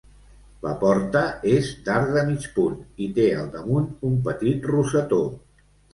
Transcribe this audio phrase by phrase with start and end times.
[0.67, 1.21] La porta
[1.57, 5.21] és d'arc de mig punt i té al damunt un petit rosetó.